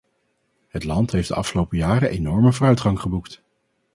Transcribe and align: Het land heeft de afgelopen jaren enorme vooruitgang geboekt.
Het 0.67 0.83
land 0.83 1.11
heeft 1.11 1.27
de 1.27 1.35
afgelopen 1.35 1.77
jaren 1.77 2.09
enorme 2.09 2.53
vooruitgang 2.53 2.99
geboekt. 2.99 3.41